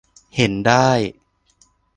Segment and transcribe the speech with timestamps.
[0.35, 0.89] เห็นได้